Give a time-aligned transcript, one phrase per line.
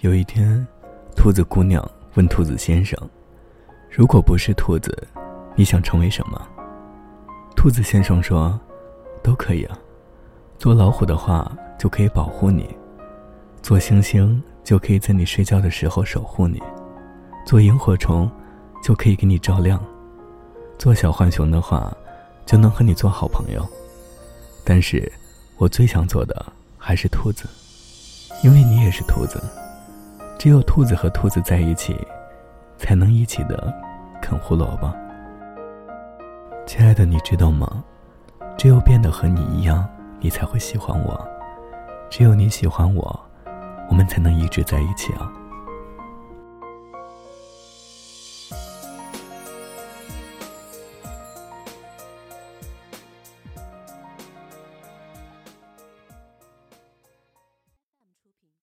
[0.00, 0.66] 有一天，
[1.14, 2.98] 兔子姑娘问兔子先生
[3.90, 5.06] ：“如果不是兔子，
[5.54, 6.40] 你想成为什么？”
[7.54, 8.58] 兔子先生说
[9.22, 9.78] ：“都可以啊。
[10.58, 12.64] 做老虎的话，就可以保护你；
[13.60, 16.58] 做星星，就可以在你睡觉的时候守护你；
[17.44, 18.30] 做萤火虫，
[18.82, 19.78] 就可以给你照亮；
[20.78, 21.94] 做小浣熊的话，
[22.46, 23.62] 就能和你做好朋友。
[24.64, 25.12] 但是，
[25.58, 26.46] 我最想做的
[26.78, 27.44] 还是兔子，
[28.42, 29.38] 因为你也是兔子。”
[30.40, 31.94] 只有兔子和兔子在一起，
[32.78, 33.70] 才能一起的
[34.22, 34.90] 啃胡萝卜。
[36.64, 37.84] 亲爱的，你知道吗？
[38.56, 39.86] 只有变得和你一样，
[40.18, 41.14] 你才会喜欢我；
[42.08, 43.20] 只有你喜欢我，
[43.90, 45.30] 我们才能一直在一起啊。